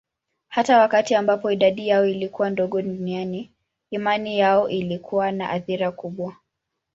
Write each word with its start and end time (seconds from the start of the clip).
Hata 0.47 0.77
wakati 0.79 1.15
ambapo 1.15 1.51
idadi 1.51 1.87
yao 1.87 2.05
ilikuwa 2.05 2.49
ndogo 2.49 2.81
duniani, 2.81 3.51
imani 3.91 4.39
yao 4.39 4.69
ilikuwa 4.69 5.31
na 5.31 5.49
athira 5.49 5.91
kubwa. 5.91 6.35